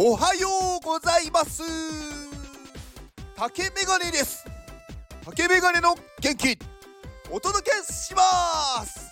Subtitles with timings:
[0.00, 0.46] おはよ
[0.80, 1.60] うございます。
[3.34, 4.44] 竹メガネです。
[5.24, 6.56] 竹メガネの元気。
[7.32, 8.22] お届けしま
[8.86, 9.10] す。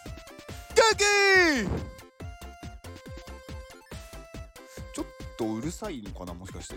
[0.77, 1.03] 元気。
[4.95, 5.07] ちょっ
[5.37, 6.77] とうるさいのかなもしかして。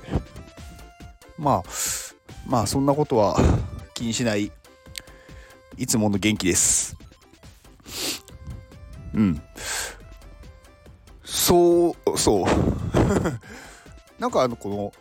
[1.38, 1.64] まあ
[2.48, 3.40] まあそんなことは
[3.94, 4.52] 気にしない。
[5.78, 6.98] いつもの元気です。
[9.14, 9.40] うん。
[11.24, 12.46] そうそう。
[14.20, 14.92] なんかあのこの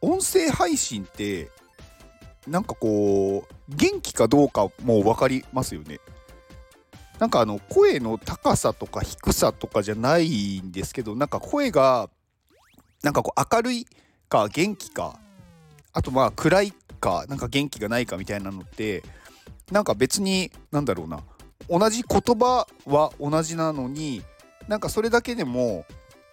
[0.00, 1.50] 音声配信って
[2.46, 5.98] なんかこう元気かどうかも分かりますよね。
[7.18, 12.10] なんかあの声の高さとか低さとかじゃないんですけどなんか声が
[13.02, 13.86] なんかこう明るい
[14.28, 15.18] か元気か
[15.92, 19.02] あとまあ暗いかなんか元気がないかみたいなのって
[19.70, 21.20] なんか別になんだろうな
[21.68, 24.22] 同じ言葉は同じなのに
[24.68, 25.86] なんかそれだけでも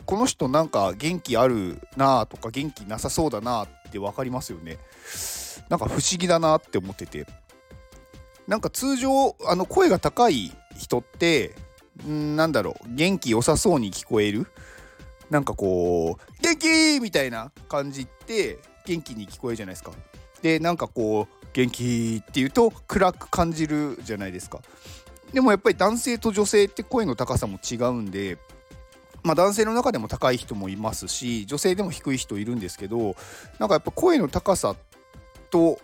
[0.06, 4.78] この人なんか元気あるなとか元気なさそうだなって分かりますよね。
[5.70, 7.26] なんか不思議だなって思ってて。
[8.46, 11.56] なんか通常あの声が高い人って
[12.06, 14.48] んなんだろう元気良さそうに聞こえる？
[15.30, 19.92] なんかこう元気みたいな感じって元気に聞こえるじゃないですか。
[20.42, 24.60] でなんかこう元気っていうと暗く感じるじゃないですか。
[25.32, 28.38] でもやっぱり男性と女性って声の高さも違うんで
[29.24, 33.16] まあ、男性の中でも高い人もいますし女性でも低い人いるんですけど
[33.58, 34.76] なんかやっぱ声の高さ
[35.50, 35.80] と、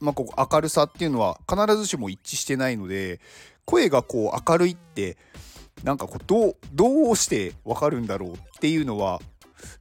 [0.00, 3.20] まあ、ここ明るさっていうのは必ずしも一致してないので
[3.64, 5.16] 声がこう明るいって
[5.84, 9.20] なんかこうどうどうして分かるんだろうっていうのは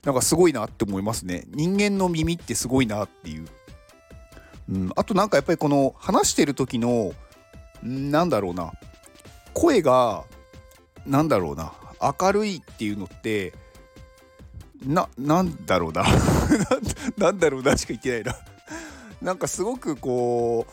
[0.03, 1.45] なんかすごいなって思いますね。
[1.47, 3.47] 人間の耳ってすごいなっていう、
[4.69, 7.13] うん、あとなんかやっぱりこの話してる時の
[7.81, 8.73] なんだろうな。
[9.53, 10.25] 声が
[11.05, 11.73] なんだろうな。
[12.01, 13.53] 明るいっていうのって
[14.85, 16.05] ななんだろうな。
[17.17, 18.35] なんだろうなしか言ってないな。
[19.21, 20.65] なんかすごくこ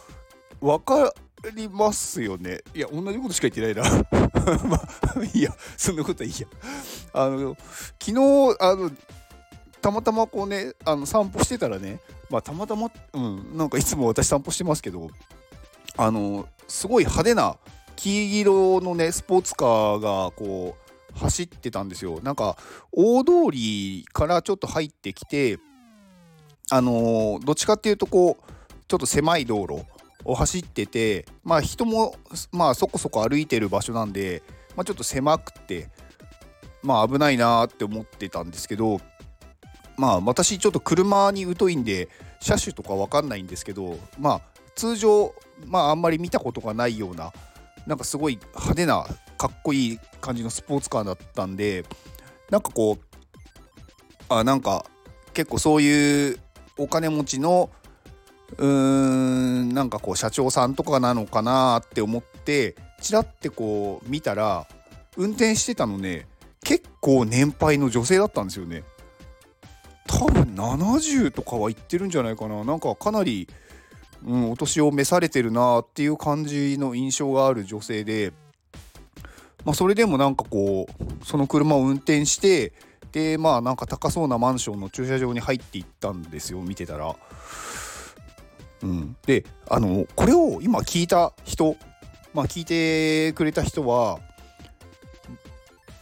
[0.61, 1.13] う分か
[1.55, 2.61] りますよね。
[2.75, 4.07] いや同じことしか言ってないな。
[4.65, 5.55] まあいいや。
[5.77, 6.47] そんなことはいいや。
[7.13, 7.57] あの
[8.01, 8.91] 昨日あの
[9.81, 12.01] たまたまこうねあの散歩してたらね
[12.31, 15.11] まあたまたまうんなんかいつも私散歩してますけど
[15.97, 17.57] あのすごい派手な
[17.97, 20.86] 黄色のねスポーツカーがこう
[21.17, 22.21] 走ってたんですよ。
[22.23, 22.57] なんか
[22.93, 25.59] 大通りからちょっと入ってきて
[26.71, 28.53] あのー、どっちかっていうとこう
[28.89, 29.85] ちょっと狭い道路
[30.25, 32.17] を走っててまあ人も
[32.53, 34.43] まあそこそこ歩いてる場所なんで、
[34.77, 35.89] まあ、ちょっと狭くて
[36.83, 39.01] まあ危ないなーって思ってたんですけど
[39.97, 42.09] まあ私ちょっと車に疎いんで
[42.41, 44.41] 車種とか分かんないんですけどまあ
[44.75, 45.35] 通常
[45.67, 47.33] まああんまり見たことがないような
[47.87, 49.07] なんかすごい派手な
[49.37, 51.85] かっこいい感じのスポーツカーだったんで
[52.51, 53.19] なんかこう
[54.29, 54.85] あなんか
[55.35, 56.39] 結構そういう
[56.79, 57.71] お金持ちの
[58.59, 64.67] うーんなんかこう社長さんとかなのかなって思ってちらってこう見たら
[65.17, 66.27] 運転してたのね
[66.63, 68.83] 結構年配の女性だったんですよね。
[70.09, 72.65] 多分70とかは言ってるんじゃないかな。
[72.65, 73.49] なんかかなり、
[74.25, 78.33] うん、お年を召されてるなっていう感じの印象がある女性で
[79.67, 82.73] まあ、それでもなんかこうその車を運転して
[83.11, 87.17] でまあなんか高そうなマンションの駐車場に入っていったんですよ見てたら。
[88.83, 91.77] うん、であのこれを今聞いた人
[92.33, 94.21] まあ聞いてくれた人は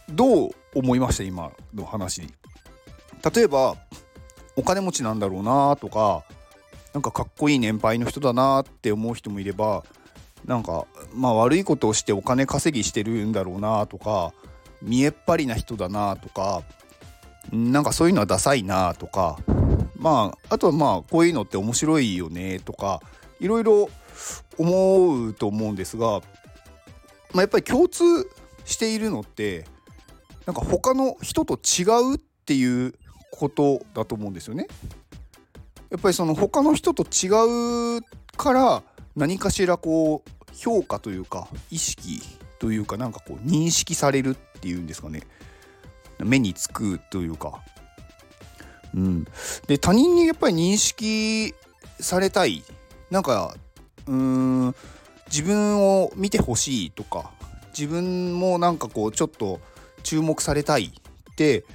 [0.09, 3.77] どう思いました今の話例えば
[4.55, 6.23] お金持ちなんだろうなとか
[6.93, 9.83] なんかかっこいい年配の人だなって思う人もいれば
[10.45, 14.33] なんかまあ悪いことをしてお金稼ぎしてるんだろうなとか
[14.81, 16.63] 見えっ張りな人だなとか
[17.51, 19.37] なんかそういうのはダサいなとか
[19.97, 23.01] まああとはまあこういうのって面白いよねとか
[23.39, 23.89] いろいろ
[24.57, 26.21] 思うと思うんですが、
[27.33, 28.03] まあ、やっぱり共通
[28.65, 29.65] しているのって
[30.45, 31.83] なんか他の人と違
[32.13, 32.93] うっていう
[33.31, 34.67] ことだと思うんですよね。
[35.89, 38.01] やっぱりその他の人と違う
[38.37, 38.83] から
[39.15, 42.21] 何かしらこう評価というか意識
[42.59, 45.21] というかなんかこう認識されるっていうんですかね。
[46.19, 47.61] 目につくというか。
[48.93, 49.25] うん。
[49.67, 51.53] で他人にやっぱり認識
[51.99, 52.63] されたい。
[53.11, 53.55] なんか
[54.07, 54.75] うーん
[55.27, 57.31] 自分を見てほしいとか
[57.77, 59.59] 自分もなんかこうちょっと
[60.03, 60.85] 注目されたい
[61.31, 61.65] って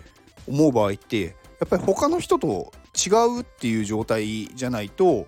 [0.49, 1.31] 思う場合ってや
[1.67, 5.27] っぱり他の人と違うっていう状態じゃないと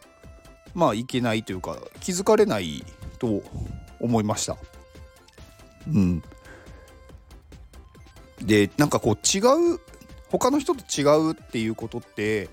[0.74, 2.84] まあいけないというか気づかれない
[3.22, 3.40] と
[4.00, 4.56] 思いました。
[5.86, 6.22] うん、
[8.42, 9.40] でなんかこう違
[9.74, 9.78] う
[10.28, 12.48] 他の人と違うっていうことって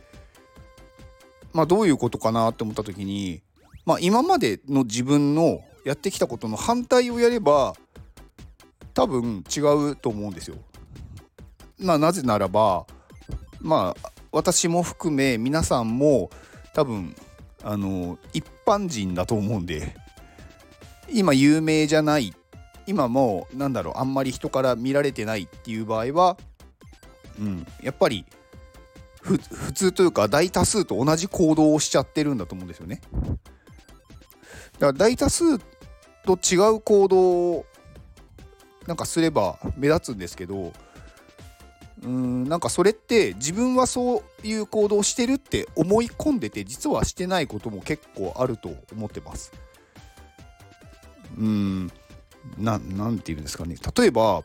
[1.52, 3.42] まあどういうことかなって思った時に
[3.84, 7.74] まあ今までの自分のやってきたことの反対をやれば
[8.94, 10.58] 多分違うと思うんですよ。
[11.80, 12.86] まあなぜならば
[13.60, 16.30] まあ私も含め皆さんも
[16.76, 17.16] 多分
[17.64, 19.96] あの一般人だと思うんで
[21.14, 22.34] 今有名じゃない
[22.88, 26.38] 今もうなんだろうあんまり人から見られてないっていう場合は、
[27.40, 28.26] うん、やっぱり
[29.22, 29.38] 普
[29.74, 33.02] 通というか大多数と同じ行動をしちゃってるんだと思うんですよね。
[34.80, 35.60] だから大多数
[36.26, 37.66] と違う行動を
[38.88, 40.74] なんかすれば目立つんですけど
[42.02, 49.52] うーんなんかそれって自分はそういう行動をしてるって思い込んでて実はしてないことも結構あると思ってます。
[51.40, 51.92] うん。
[52.58, 53.76] ななんて言うんですかね。
[53.98, 54.44] 例えばう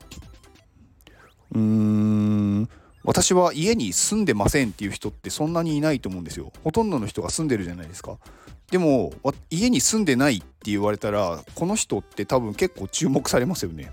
[1.57, 2.69] ーん
[3.05, 6.53] 私は家に住んでませんっていう人ってそんなにいないと思うんですよ。
[6.65, 8.19] ほとんどの人が住んでるじゃないですか。
[8.71, 9.13] でも
[9.51, 13.93] 家に住んでないって言われたらこの人って多分結構注目されますよね。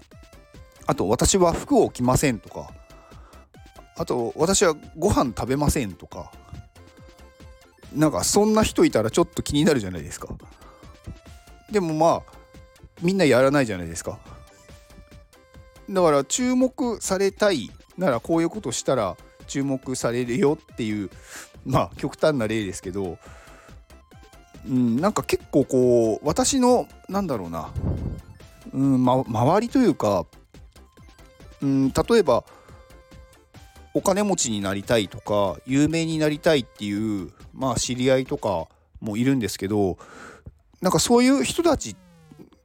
[0.88, 2.72] あと私は服を着ませんとか。
[3.98, 6.32] あと私はご飯食べませんとか。
[7.94, 10.30] なんかそんな人いたらちょっと気になるじゃないですか。
[11.70, 12.41] でもまあ
[13.02, 14.20] みんなやらないじゃないですか。
[15.90, 19.18] だから注目されたいならこういうことしたら
[19.48, 21.10] 注目されるよっていう
[21.66, 23.18] まあ極端な例ですけど、
[24.68, 27.72] うん、なんか結構こう私のなんだろうな、
[28.74, 30.26] うんま、周りというか、
[31.62, 32.46] うん、例えば
[33.94, 38.68] お金持ちになりたいとか有名になりたいっていうまあ知り合いとか
[39.02, 39.98] もいるんですけど
[40.80, 42.11] なんかそういう人たちって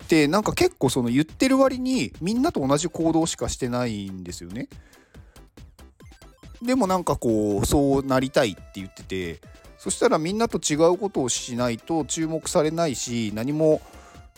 [0.07, 4.69] ってなんか結構その言ってる割にみんなと同じ行動しかしてないんですよね。
[6.63, 9.41] でもなんかこうそうなりたいって言ってて
[9.77, 13.83] そしたらみんなと違うことをしないと注目されないし何も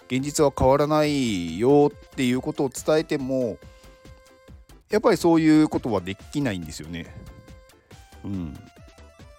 [0.09, 3.59] 現実は変わらないよっていうことを伝えても
[4.91, 7.15] やっぱりそういうことはできないんですよね。
[8.25, 8.55] うん。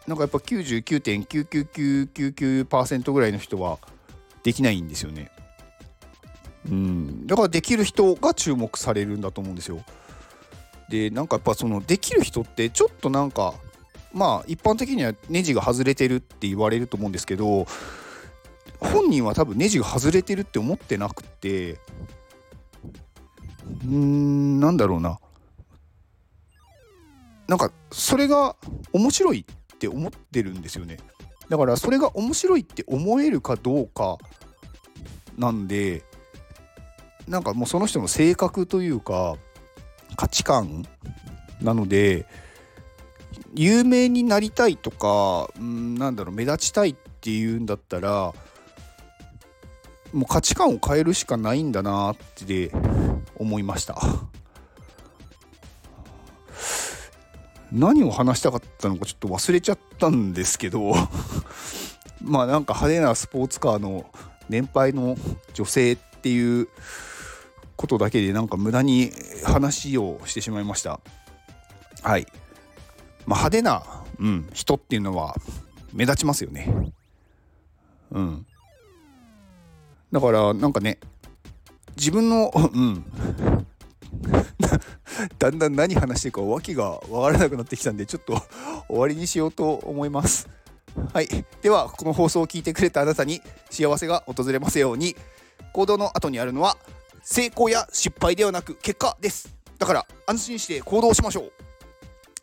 [0.08, 3.80] なんかやっぱ99.99999%ぐらいの人は
[4.44, 5.31] できないんですよね。
[6.67, 9.83] うん、だからできる人が注目されるんだと思うんですよ。
[10.89, 13.53] でなんかやっぱそのできる人ってちょっとなんか
[14.11, 17.67] まあ一般的にはネジが外れてるって言われると思うんですけど
[18.79, 25.19] 本人は多分ネジが外れてるって思ってなくてうーんなんだろうな。
[27.47, 28.56] なんかそれが
[28.94, 30.97] 面白いって思ってるんですよね。
[31.50, 34.17] だからそれが面白いって思えるかどうか
[35.35, 36.03] なんで
[37.30, 39.38] なんかもうその人の性格というか
[40.18, 40.86] 価値観
[41.62, 42.26] なので
[43.54, 48.34] 有名になりたいとかんなんだろう目立ちたいっていうんだったら
[50.12, 52.16] もう価値観を変えるしかないんだなっ
[52.48, 52.72] て
[53.36, 54.02] 思いました。
[57.72, 60.92] 何を話したかったのかちょっと忘れちゃったんですけど
[62.20, 64.10] まあなんか派手なスポーツカーの
[64.50, 65.16] 年配の
[65.54, 66.68] 女性っていう
[67.80, 69.10] ことだけでなんか無駄に
[69.46, 71.00] 話をしてしまいました。
[72.02, 72.28] はい。
[73.26, 73.83] まあ派手な、
[74.19, 75.33] うん、人っていうのは
[75.94, 76.92] 目立ちますよね。
[78.12, 78.45] うん。
[80.12, 81.00] だからなんかね
[81.95, 83.06] 自分のうん。
[85.40, 88.44] だんだん何話してるか訳が分からなくなってきたんでちょっと
[88.90, 90.50] 終わりにしようと思います。
[91.14, 91.30] はい。
[91.62, 95.16] ではこの放送を聞いてくれたあなたに幸せが訪れますように。
[95.71, 96.78] 行動の後にあるのは
[97.23, 99.54] 成功や失敗ではなく結果です。
[99.78, 101.52] だから安心して行動しましょう。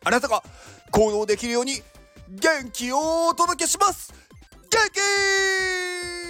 [0.05, 0.43] あなたが
[0.91, 1.83] 行動できるように
[2.29, 4.13] 元気をお届けします。
[4.71, 6.26] 元気